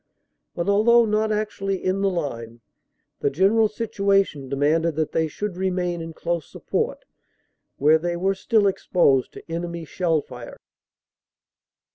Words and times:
But 0.55 0.67
although 0.67 1.05
not 1.05 1.31
actually 1.31 1.77
in 1.85 2.01
the 2.01 2.09
line, 2.09 2.61
the 3.19 3.29
general 3.29 3.67
situation 3.67 4.49
de 4.49 4.55
manded 4.55 5.11
they 5.11 5.27
should 5.27 5.55
remain 5.57 6.01
in 6.01 6.13
close 6.13 6.51
support, 6.51 7.05
where 7.77 7.99
they 7.99 8.15
were 8.17 8.33
still 8.33 8.65
exposed 8.65 9.31
to 9.33 9.43
enemy 9.47 9.85
shell 9.85 10.19
fire. 10.23 10.57